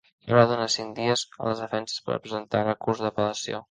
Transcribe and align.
Ara 0.29 0.45
dóna 0.51 0.65
cinc 0.75 0.95
dies 1.01 1.25
a 1.37 1.47
les 1.53 1.63
defenses 1.67 2.03
per 2.09 2.19
a 2.19 2.21
presentar 2.27 2.69
recurs 2.71 3.07
d’apel·lació. 3.09 3.59